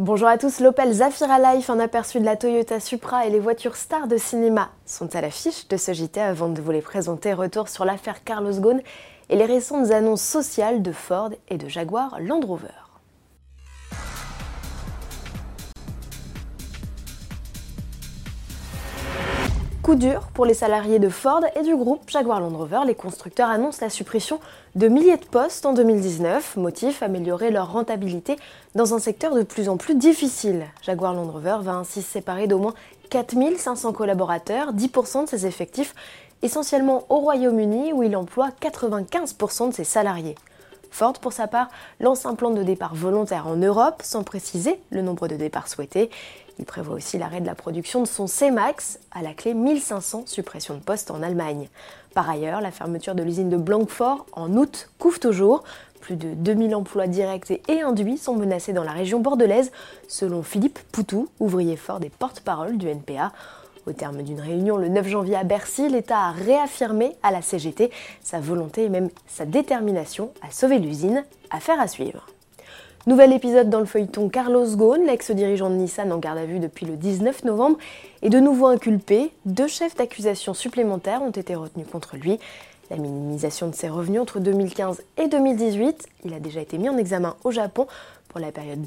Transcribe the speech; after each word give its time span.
Bonjour 0.00 0.26
à 0.26 0.38
tous, 0.38 0.58
l'Opel 0.58 0.92
Zafira 0.92 1.54
Life, 1.54 1.70
un 1.70 1.78
aperçu 1.78 2.18
de 2.18 2.24
la 2.24 2.36
Toyota 2.36 2.80
Supra 2.80 3.26
et 3.26 3.30
les 3.30 3.38
voitures 3.38 3.76
stars 3.76 4.08
de 4.08 4.16
cinéma 4.16 4.70
sont 4.84 5.14
à 5.14 5.20
l'affiche 5.20 5.68
de 5.68 5.76
ce 5.76 5.92
JT 5.92 6.20
avant 6.20 6.48
de 6.48 6.60
vous 6.60 6.72
les 6.72 6.80
présenter. 6.80 7.32
Retour 7.32 7.68
sur 7.68 7.84
l'affaire 7.84 8.24
Carlos 8.24 8.58
Ghosn 8.58 8.80
et 9.30 9.36
les 9.36 9.44
récentes 9.44 9.92
annonces 9.92 10.24
sociales 10.24 10.82
de 10.82 10.90
Ford 10.90 11.30
et 11.48 11.58
de 11.58 11.68
Jaguar 11.68 12.18
Land 12.18 12.40
Rover. 12.40 12.83
Coup 19.84 19.96
dur 19.96 20.28
pour 20.32 20.46
les 20.46 20.54
salariés 20.54 20.98
de 20.98 21.10
Ford 21.10 21.42
et 21.54 21.62
du 21.62 21.76
groupe 21.76 22.08
Jaguar 22.08 22.40
Land 22.40 22.56
Rover. 22.56 22.80
Les 22.86 22.94
constructeurs 22.94 23.50
annoncent 23.50 23.84
la 23.84 23.90
suppression 23.90 24.40
de 24.76 24.88
milliers 24.88 25.18
de 25.18 25.26
postes 25.26 25.66
en 25.66 25.74
2019. 25.74 26.56
Motif 26.56 27.02
améliorer 27.02 27.50
leur 27.50 27.70
rentabilité 27.70 28.36
dans 28.74 28.94
un 28.94 28.98
secteur 28.98 29.34
de 29.34 29.42
plus 29.42 29.68
en 29.68 29.76
plus 29.76 29.94
difficile. 29.94 30.64
Jaguar 30.80 31.12
Land 31.12 31.30
Rover 31.30 31.58
va 31.60 31.72
ainsi 31.72 32.00
se 32.00 32.10
séparer 32.10 32.46
d'au 32.46 32.56
moins 32.56 32.72
4500 33.10 33.92
collaborateurs, 33.92 34.72
10% 34.72 35.24
de 35.24 35.28
ses 35.28 35.44
effectifs, 35.44 35.94
essentiellement 36.40 37.04
au 37.10 37.16
Royaume-Uni 37.16 37.92
où 37.92 38.02
il 38.02 38.16
emploie 38.16 38.48
95% 38.62 39.68
de 39.68 39.74
ses 39.74 39.84
salariés. 39.84 40.36
Ford, 40.94 41.14
pour 41.14 41.32
sa 41.32 41.48
part, 41.48 41.68
lance 41.98 42.24
un 42.24 42.36
plan 42.36 42.50
de 42.50 42.62
départ 42.62 42.94
volontaire 42.94 43.48
en 43.48 43.56
Europe, 43.56 44.00
sans 44.04 44.22
préciser 44.22 44.78
le 44.90 45.02
nombre 45.02 45.26
de 45.26 45.34
départs 45.34 45.66
souhaités. 45.66 46.08
Il 46.58 46.64
prévoit 46.64 46.94
aussi 46.94 47.18
l'arrêt 47.18 47.40
de 47.40 47.46
la 47.46 47.54
production 47.54 48.00
de 48.00 48.06
son 48.06 48.26
C-Max, 48.26 49.00
à 49.12 49.22
la 49.22 49.34
clé 49.34 49.54
1500 49.54 50.24
suppressions 50.26 50.74
de 50.74 50.80
postes 50.80 51.10
en 51.10 51.22
Allemagne. 51.22 51.68
Par 52.14 52.30
ailleurs, 52.30 52.60
la 52.60 52.70
fermeture 52.70 53.14
de 53.14 53.22
l'usine 53.22 53.50
de 53.50 53.56
Blanquefort 53.56 54.26
en 54.32 54.52
août 54.54 54.90
couvre 54.98 55.18
toujours. 55.18 55.64
Plus 56.00 56.16
de 56.16 56.34
2000 56.34 56.74
emplois 56.74 57.06
directs 57.06 57.50
et 57.50 57.80
induits 57.80 58.18
sont 58.18 58.36
menacés 58.36 58.72
dans 58.72 58.84
la 58.84 58.92
région 58.92 59.20
bordelaise, 59.20 59.72
selon 60.06 60.42
Philippe 60.42 60.78
Poutou, 60.92 61.28
ouvrier 61.40 61.76
fort 61.76 62.00
et 62.02 62.10
porte-parole 62.10 62.76
du 62.76 62.88
NPA. 62.88 63.32
Au 63.86 63.92
terme 63.92 64.22
d'une 64.22 64.40
réunion 64.40 64.76
le 64.76 64.88
9 64.88 65.08
janvier 65.08 65.36
à 65.36 65.44
Bercy, 65.44 65.88
l'État 65.88 66.18
a 66.18 66.30
réaffirmé 66.30 67.16
à 67.22 67.30
la 67.30 67.42
CGT 67.42 67.90
sa 68.22 68.38
volonté 68.40 68.84
et 68.84 68.88
même 68.88 69.10
sa 69.26 69.44
détermination 69.44 70.30
à 70.42 70.50
sauver 70.50 70.78
l'usine. 70.78 71.24
Affaire 71.50 71.80
à 71.80 71.88
suivre. 71.88 72.26
Nouvel 73.06 73.34
épisode 73.34 73.68
dans 73.68 73.80
le 73.80 73.84
feuilleton 73.84 74.30
Carlos 74.30 74.64
Ghosn, 74.64 75.04
l'ex-dirigeant 75.04 75.68
de 75.68 75.74
Nissan 75.74 76.10
en 76.10 76.16
garde 76.16 76.38
à 76.38 76.46
vue 76.46 76.58
depuis 76.58 76.86
le 76.86 76.96
19 76.96 77.44
novembre, 77.44 77.76
est 78.22 78.30
de 78.30 78.40
nouveau 78.40 78.66
inculpé. 78.66 79.30
Deux 79.44 79.66
chefs 79.66 79.94
d'accusation 79.94 80.54
supplémentaires 80.54 81.20
ont 81.20 81.30
été 81.30 81.54
retenus 81.54 81.86
contre 81.86 82.16
lui. 82.16 82.38
La 82.90 82.96
minimisation 82.96 83.68
de 83.68 83.74
ses 83.74 83.90
revenus 83.90 84.22
entre 84.22 84.40
2015 84.40 85.02
et 85.18 85.28
2018, 85.28 86.08
il 86.24 86.32
a 86.32 86.40
déjà 86.40 86.62
été 86.62 86.78
mis 86.78 86.88
en 86.88 86.96
examen 86.96 87.36
au 87.44 87.50
Japon 87.50 87.86
pour 88.28 88.40
la 88.40 88.52
période 88.52 88.82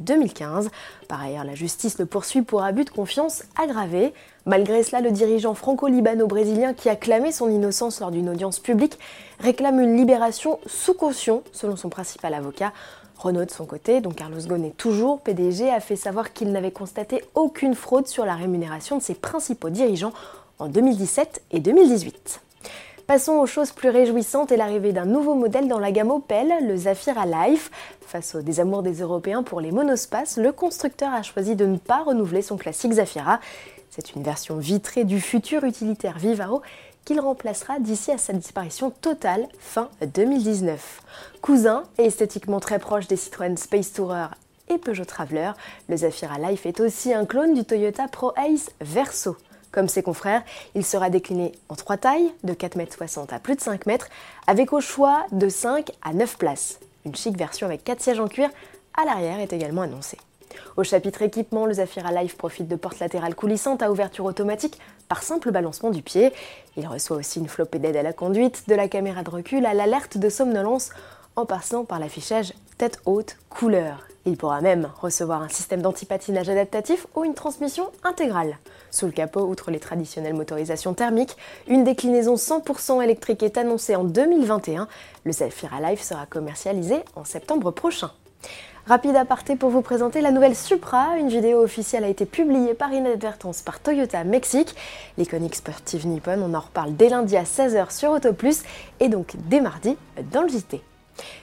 2010-2015. 0.00 0.68
Par 1.08 1.22
ailleurs, 1.22 1.44
la 1.44 1.54
justice 1.54 1.98
le 1.98 2.06
poursuit 2.06 2.42
pour 2.42 2.62
abus 2.62 2.84
de 2.84 2.90
confiance 2.90 3.44
aggravé. 3.60 4.12
Malgré 4.46 4.82
cela, 4.82 5.00
le 5.00 5.10
dirigeant 5.10 5.54
franco-libano-brésilien 5.54 6.74
qui 6.74 6.88
a 6.88 6.96
clamé 6.96 7.32
son 7.32 7.50
innocence 7.50 8.00
lors 8.00 8.10
d'une 8.10 8.28
audience 8.28 8.58
publique 8.58 8.98
réclame 9.38 9.80
une 9.80 9.96
libération 9.96 10.58
sous 10.66 10.94
caution, 10.94 11.42
selon 11.52 11.76
son 11.76 11.88
principal 11.88 12.34
avocat. 12.34 12.72
Renault, 13.18 13.44
de 13.44 13.50
son 13.50 13.66
côté, 13.66 14.00
dont 14.00 14.10
Carlos 14.10 14.40
Ghosn 14.40 14.64
est 14.64 14.76
toujours 14.76 15.20
PDG, 15.20 15.70
a 15.70 15.78
fait 15.78 15.96
savoir 15.96 16.32
qu'il 16.32 16.50
n'avait 16.50 16.72
constaté 16.72 17.22
aucune 17.34 17.74
fraude 17.74 18.08
sur 18.08 18.24
la 18.24 18.34
rémunération 18.34 18.98
de 18.98 19.02
ses 19.02 19.14
principaux 19.14 19.70
dirigeants 19.70 20.12
en 20.58 20.66
2017 20.68 21.42
et 21.52 21.60
2018. 21.60 22.40
Passons 23.06 23.32
aux 23.32 23.46
choses 23.46 23.72
plus 23.72 23.88
réjouissantes 23.88 24.52
et 24.52 24.56
l'arrivée 24.56 24.92
d'un 24.92 25.04
nouveau 25.04 25.34
modèle 25.34 25.66
dans 25.66 25.80
la 25.80 25.90
gamme 25.90 26.10
Opel, 26.10 26.52
le 26.66 26.76
Zafira 26.76 27.26
Life. 27.26 27.70
Face 28.00 28.36
au 28.36 28.42
désamour 28.42 28.82
des 28.82 29.00
Européens 29.00 29.42
pour 29.42 29.60
les 29.60 29.72
monospaces, 29.72 30.36
le 30.36 30.52
constructeur 30.52 31.12
a 31.12 31.22
choisi 31.22 31.56
de 31.56 31.66
ne 31.66 31.78
pas 31.78 32.04
renouveler 32.04 32.42
son 32.42 32.56
classique 32.56 32.92
Zafira. 32.92 33.40
C'est 33.90 34.14
une 34.14 34.22
version 34.22 34.56
vitrée 34.56 35.04
du 35.04 35.20
futur 35.20 35.64
utilitaire 35.64 36.18
Vivaro 36.18 36.62
qu'il 37.04 37.20
remplacera 37.20 37.80
d'ici 37.80 38.12
à 38.12 38.18
sa 38.18 38.32
disparition 38.32 38.90
totale 38.90 39.48
fin 39.58 39.88
2019. 40.14 41.02
Cousin 41.42 41.82
et 41.98 42.04
esthétiquement 42.04 42.60
très 42.60 42.78
proche 42.78 43.08
des 43.08 43.16
Citroën 43.16 43.56
Space 43.56 43.92
Tourer 43.92 44.26
et 44.68 44.78
Peugeot 44.78 45.04
Traveler, 45.04 45.50
le 45.88 45.96
Zafira 45.96 46.38
Life 46.38 46.66
est 46.66 46.78
aussi 46.78 47.12
un 47.12 47.26
clone 47.26 47.54
du 47.54 47.64
Toyota 47.64 48.06
Pro 48.06 48.32
Ace 48.36 48.70
Verso. 48.80 49.36
Comme 49.72 49.88
ses 49.88 50.02
confrères, 50.02 50.42
il 50.74 50.84
sera 50.84 51.08
décliné 51.08 51.52
en 51.70 51.74
trois 51.74 51.96
tailles, 51.96 52.30
de 52.44 52.52
4,60 52.52 53.20
m 53.20 53.26
à 53.30 53.38
plus 53.38 53.56
de 53.56 53.60
5 53.60 53.86
m, 53.86 53.98
avec 54.46 54.72
au 54.72 54.80
choix 54.80 55.24
de 55.32 55.48
5 55.48 55.90
à 56.02 56.12
9 56.12 56.36
places. 56.36 56.78
Une 57.06 57.14
chic 57.16 57.36
version 57.36 57.66
avec 57.66 57.82
4 57.82 58.00
sièges 58.00 58.20
en 58.20 58.28
cuir 58.28 58.50
à 58.94 59.06
l'arrière 59.06 59.40
est 59.40 59.52
également 59.52 59.82
annoncée. 59.82 60.18
Au 60.76 60.84
chapitre 60.84 61.22
équipement, 61.22 61.64
le 61.64 61.74
Zafira 61.74 62.12
Life 62.12 62.36
profite 62.36 62.68
de 62.68 62.76
portes 62.76 63.00
latérales 63.00 63.34
coulissantes 63.34 63.82
à 63.82 63.90
ouverture 63.90 64.26
automatique 64.26 64.78
par 65.08 65.22
simple 65.22 65.50
balancement 65.50 65.90
du 65.90 66.02
pied. 66.02 66.32
Il 66.76 66.86
reçoit 66.86 67.16
aussi 67.16 67.38
une 67.38 67.48
flopée 67.48 67.78
d'aide 67.78 67.96
à 67.96 68.02
la 68.02 68.12
conduite, 68.12 68.64
de 68.68 68.74
la 68.74 68.88
caméra 68.88 69.22
de 69.22 69.30
recul 69.30 69.64
à 69.64 69.72
l'alerte 69.72 70.18
de 70.18 70.28
somnolence 70.28 70.90
en 71.36 71.46
passant 71.46 71.84
par 71.84 71.98
l'affichage 71.98 72.52
tête 72.78 73.00
haute 73.06 73.36
couleur. 73.48 74.06
Il 74.24 74.36
pourra 74.36 74.60
même 74.60 74.88
recevoir 75.00 75.42
un 75.42 75.48
système 75.48 75.82
d'antipatinage 75.82 76.48
adaptatif 76.48 77.06
ou 77.16 77.24
une 77.24 77.34
transmission 77.34 77.90
intégrale. 78.04 78.56
Sous 78.90 79.06
le 79.06 79.12
capot, 79.12 79.40
outre 79.40 79.72
les 79.72 79.80
traditionnelles 79.80 80.34
motorisations 80.34 80.94
thermiques, 80.94 81.36
une 81.66 81.82
déclinaison 81.82 82.36
100% 82.36 83.02
électrique 83.02 83.42
est 83.42 83.58
annoncée 83.58 83.96
en 83.96 84.04
2021. 84.04 84.86
Le 85.24 85.32
Zafira 85.32 85.80
Life 85.80 86.02
sera 86.02 86.26
commercialisé 86.26 87.00
en 87.16 87.24
septembre 87.24 87.72
prochain. 87.72 88.12
Rapide 88.86 89.14
aparté 89.14 89.54
pour 89.54 89.70
vous 89.70 89.82
présenter 89.82 90.20
la 90.20 90.32
nouvelle 90.32 90.56
Supra. 90.56 91.16
Une 91.16 91.28
vidéo 91.28 91.62
officielle 91.62 92.04
a 92.04 92.08
été 92.08 92.26
publiée 92.26 92.74
par 92.74 92.92
inadvertance 92.92 93.62
par 93.62 93.80
Toyota 93.80 94.22
Mexique. 94.24 94.74
L'iconique 95.18 95.54
sportive 95.54 96.06
nippon, 96.06 96.40
on 96.42 96.54
en 96.54 96.60
reparle 96.60 96.94
dès 96.96 97.08
lundi 97.08 97.36
à 97.36 97.44
16h 97.44 97.96
sur 97.96 98.10
Autoplus 98.10 98.62
et 99.00 99.08
donc 99.08 99.34
dès 99.48 99.60
mardi 99.60 99.96
dans 100.32 100.42
le 100.42 100.48
JT. 100.48 100.82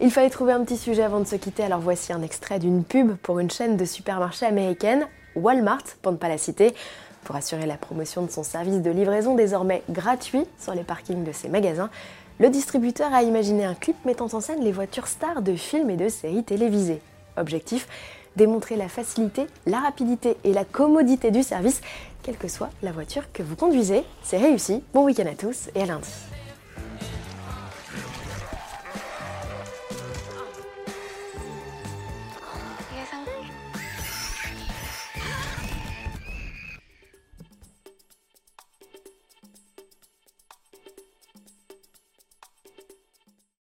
Il 0.00 0.10
fallait 0.10 0.30
trouver 0.30 0.52
un 0.52 0.64
petit 0.64 0.76
sujet 0.76 1.02
avant 1.02 1.20
de 1.20 1.26
se 1.26 1.36
quitter, 1.36 1.62
alors 1.62 1.80
voici 1.80 2.12
un 2.12 2.22
extrait 2.22 2.58
d'une 2.58 2.84
pub 2.84 3.14
pour 3.16 3.38
une 3.38 3.50
chaîne 3.50 3.76
de 3.76 3.84
supermarchés 3.84 4.46
américaine, 4.46 5.06
Walmart, 5.36 5.84
pour 6.02 6.12
ne 6.12 6.16
pas 6.16 6.28
la 6.28 6.38
citer, 6.38 6.74
pour 7.22 7.36
assurer 7.36 7.66
la 7.66 7.76
promotion 7.76 8.22
de 8.22 8.30
son 8.30 8.42
service 8.42 8.82
de 8.82 8.90
livraison 8.90 9.34
désormais 9.34 9.82
gratuit 9.88 10.44
sur 10.58 10.74
les 10.74 10.82
parkings 10.82 11.24
de 11.24 11.32
ses 11.32 11.48
magasins. 11.48 11.90
Le 12.38 12.50
distributeur 12.50 13.14
a 13.14 13.22
imaginé 13.22 13.64
un 13.64 13.74
clip 13.74 13.96
mettant 14.04 14.28
en 14.32 14.40
scène 14.40 14.62
les 14.62 14.72
voitures 14.72 15.06
stars 15.06 15.42
de 15.42 15.54
films 15.54 15.90
et 15.90 15.96
de 15.96 16.08
séries 16.08 16.44
télévisées. 16.44 17.00
Objectif 17.36 17.88
démontrer 18.36 18.76
la 18.76 18.88
facilité, 18.88 19.46
la 19.66 19.78
rapidité 19.78 20.36
et 20.44 20.52
la 20.52 20.64
commodité 20.64 21.30
du 21.30 21.42
service, 21.42 21.80
quelle 22.22 22.36
que 22.36 22.48
soit 22.48 22.70
la 22.82 22.92
voiture 22.92 23.30
que 23.32 23.42
vous 23.42 23.56
conduisez. 23.56 24.02
C'est 24.22 24.38
réussi. 24.38 24.82
Bon 24.92 25.04
week-end 25.04 25.26
à 25.26 25.34
tous 25.34 25.68
et 25.74 25.82
à 25.82 25.86
lundi. 25.86 26.10